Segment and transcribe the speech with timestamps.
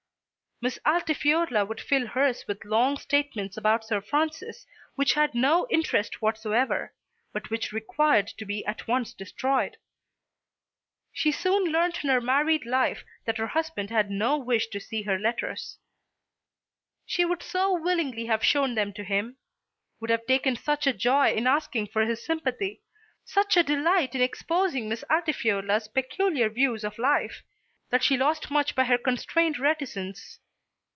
[0.63, 6.21] Miss Altifiorla would fill hers with long statements about Sir Francis which had no interest
[6.21, 6.93] whatsoever,
[7.33, 9.77] but which required to be at once destroyed.
[11.11, 15.01] She soon learnt in her married life that her husband had no wish to see
[15.01, 15.79] her letters.
[17.07, 19.37] She would so willingly have shown them to him,
[19.99, 22.83] would have taken such a joy in asking for his sympathy,
[23.25, 27.41] such a delight in exposing Miss Altifiorla's peculiar views of life,
[27.89, 30.37] that she lost much by her constrained reticence.